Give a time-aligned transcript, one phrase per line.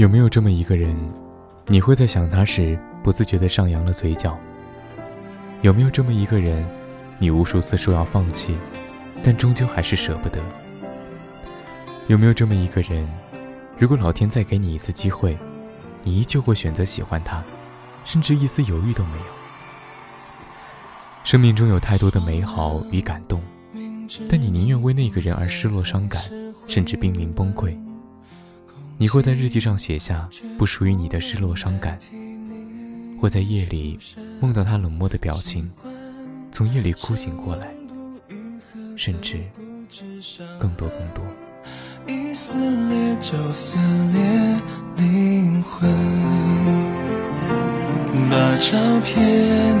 [0.00, 0.96] 有没有这么一个人，
[1.66, 4.34] 你会在想他时不自觉地上扬了嘴角？
[5.60, 6.66] 有没有这么一个人，
[7.18, 8.56] 你无数次说要放弃，
[9.22, 10.40] 但终究还是舍不得？
[12.06, 13.06] 有没有这么一个人，
[13.76, 15.38] 如果老天再给你一次机会，
[16.02, 17.44] 你依旧会选择喜欢他，
[18.02, 19.24] 甚至一丝犹豫都没有？
[21.24, 23.42] 生命中有太多的美好与感动，
[24.30, 26.22] 但你宁愿为那个人而失落、伤感，
[26.66, 27.76] 甚至濒临崩溃。
[29.00, 30.28] 你会在日记上写下
[30.58, 31.98] 不属于你的失落、伤感，
[33.18, 33.98] 会在夜里
[34.38, 35.70] 梦到他冷漠的表情，
[36.52, 37.68] 从夜里哭醒过来，
[38.96, 39.40] 甚至
[40.58, 41.24] 更多更多。
[42.06, 43.78] 一撕裂就撕
[44.12, 44.60] 裂
[44.98, 45.90] 灵魂，
[48.28, 49.78] 把照片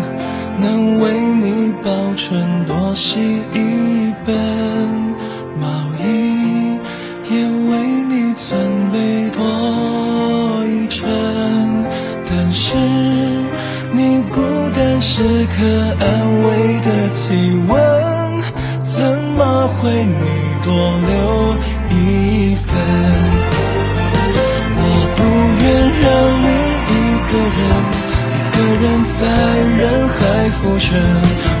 [0.58, 3.20] 能为你保存多写
[3.52, 5.09] 一本，
[7.40, 7.70] 也为
[8.06, 8.48] 你准
[8.92, 9.40] 备多
[10.66, 11.08] 一程，
[12.28, 12.76] 但是
[13.92, 14.42] 你孤
[14.74, 15.64] 单时刻
[15.98, 16.06] 安
[16.44, 17.72] 慰的体温，
[18.82, 19.02] 怎
[19.38, 20.26] 么会你
[20.62, 20.68] 多
[21.08, 21.16] 留
[21.96, 22.68] 一份？
[24.76, 24.84] 我
[25.16, 25.18] 不
[25.64, 25.66] 愿
[26.02, 26.06] 让
[26.44, 26.46] 你
[26.92, 26.94] 一
[27.30, 27.58] 个人。
[28.36, 28.84] 一个人
[29.16, 29.18] 在
[29.78, 30.18] 人海
[30.60, 30.88] 浮沉，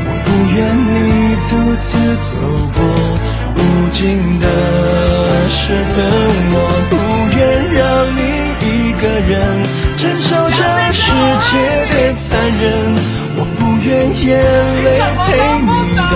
[0.04, 0.58] 我不愿
[0.92, 0.94] 你
[1.48, 1.50] 独
[1.80, 1.88] 自
[2.28, 2.32] 走
[2.76, 2.78] 过
[3.60, 4.46] 无尽的
[5.48, 5.60] 时
[5.94, 5.96] 分，
[6.52, 6.56] 我
[6.90, 6.92] 不
[7.36, 7.38] 愿
[7.74, 7.80] 让
[8.16, 8.20] 你
[8.66, 8.68] 一
[9.00, 9.30] 个人
[9.96, 10.60] 承受这
[10.92, 11.02] 世
[11.46, 11.50] 界
[11.92, 12.26] 的残
[12.60, 12.64] 忍，
[13.36, 13.88] 我不愿
[14.24, 14.28] 眼
[14.84, 14.88] 泪
[15.26, 15.28] 陪
[15.60, 16.10] 你到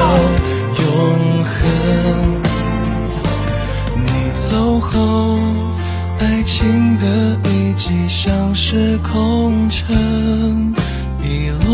[0.83, 0.85] 永
[1.45, 1.53] 恒。
[4.07, 4.93] 你走后，
[6.21, 7.05] 爱情的
[7.49, 10.75] 遗迹像是空城。
[11.23, 11.69] 遗落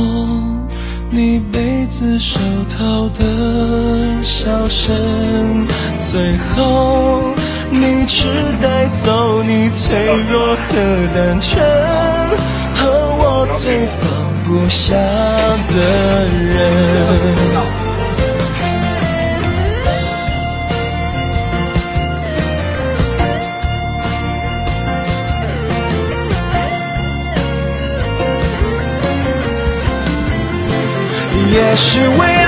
[1.10, 3.24] 你杯子手套的
[4.22, 5.66] 笑声，
[6.10, 7.34] 最后
[7.70, 8.26] 你只
[8.60, 10.72] 带走你脆弱和
[11.14, 11.62] 单纯，
[12.75, 12.88] 和
[13.19, 14.00] 我最放
[14.44, 15.76] 不下的
[16.28, 16.50] 人。
[31.52, 32.39] 也是为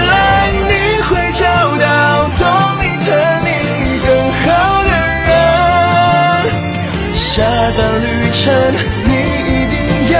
[8.44, 9.76] 你一定
[10.12, 10.16] 要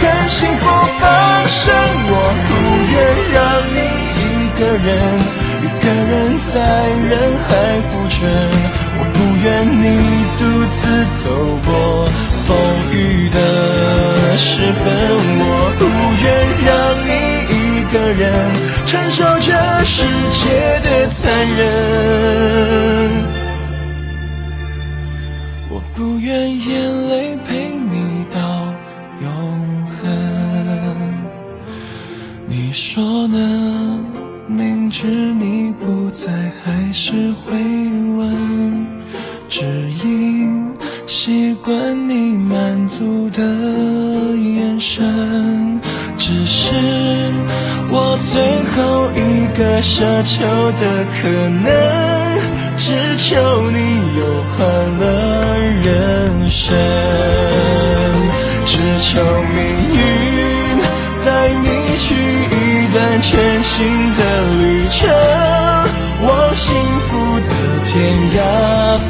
[0.00, 0.62] 跟幸福
[0.98, 1.04] 放
[1.48, 1.60] 生。
[2.12, 2.14] 我
[2.46, 2.50] 不
[2.92, 2.94] 愿
[3.34, 3.38] 让
[3.74, 3.78] 你
[4.18, 4.24] 一
[4.58, 4.88] 个人，
[5.62, 6.12] 一个人
[6.52, 6.54] 在
[7.08, 7.12] 人
[7.44, 7.48] 海
[7.88, 8.18] 浮沉。
[8.98, 9.46] 我不愿
[9.82, 9.84] 你
[10.38, 10.40] 独
[10.76, 10.80] 自
[11.22, 11.24] 走
[11.64, 11.68] 过
[12.46, 12.48] 风
[12.92, 12.94] 雨
[13.30, 13.36] 的
[14.36, 14.48] 时
[14.82, 14.84] 分。
[15.38, 15.42] 我
[15.78, 15.80] 不
[16.22, 16.26] 愿
[16.66, 16.68] 让
[17.06, 17.10] 你。
[17.52, 18.22] 一个人
[18.86, 19.50] 承受这
[19.82, 20.38] 世界
[20.84, 21.20] 的残
[21.58, 21.60] 忍，
[25.68, 26.68] 我不愿眼
[27.08, 27.09] 泪
[32.70, 33.98] 你说呢？
[34.46, 36.30] 明知你不在，
[36.62, 37.52] 还是会
[38.16, 38.86] 问，
[39.48, 39.64] 只
[40.04, 40.72] 因
[41.04, 43.42] 习惯你满足的
[44.36, 45.80] 眼神，
[46.16, 46.70] 只是。
[47.90, 50.46] 我最后一个奢求
[50.78, 51.26] 的可
[51.64, 51.66] 能，
[52.76, 53.78] 只求你
[54.16, 54.64] 有快
[55.00, 55.02] 乐
[55.82, 56.72] 人生，
[58.64, 59.20] 只求
[59.56, 59.58] 命
[63.22, 64.20] 全新的
[64.58, 65.08] 旅程，
[66.22, 66.74] 往幸
[67.08, 67.08] 福
[67.40, 67.48] 的
[67.86, 67.90] 天
[68.36, 68.38] 涯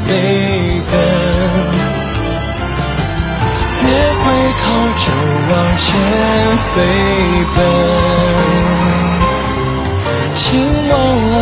[0.05, 0.09] 飞
[0.89, 0.93] 奔。
[3.79, 4.23] 别回
[4.61, 4.63] 头，
[5.01, 5.05] 就
[5.49, 5.85] 往前
[6.71, 6.73] 飞
[7.55, 7.57] 奔。
[10.35, 10.39] 请
[10.89, 10.91] 忘
[11.31, 11.35] 了。